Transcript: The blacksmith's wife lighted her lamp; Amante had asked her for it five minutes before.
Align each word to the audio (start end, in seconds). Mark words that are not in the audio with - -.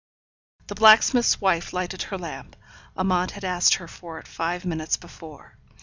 The 0.65 0.73
blacksmith's 0.73 1.39
wife 1.39 1.73
lighted 1.73 2.01
her 2.01 2.17
lamp; 2.17 2.55
Amante 2.97 3.35
had 3.35 3.43
asked 3.45 3.75
her 3.75 3.87
for 3.87 4.17
it 4.17 4.27
five 4.27 4.65
minutes 4.65 4.97
before. 4.97 5.59